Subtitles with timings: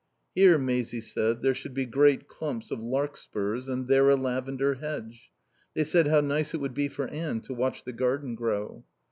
[0.33, 5.29] Here, Maisie said, there should be great clumps of larkspurs and there a lavender hedge.
[5.75, 8.83] They said how nice it would be for Anne to watch the garden grow.